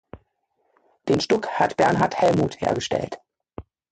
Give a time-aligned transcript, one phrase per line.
[1.09, 3.19] Den Stuck hat Bernhard Hellmuth hergestellt.